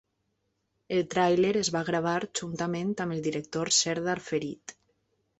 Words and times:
El 0.95 1.01
tràiler 1.15 1.51
es 1.59 1.67
va 1.75 1.83
gravar 1.89 2.15
juntament 2.39 2.93
amb 3.05 3.15
el 3.17 3.21
director 3.27 3.71
Serdar 3.81 4.17
Ferit. 4.29 4.75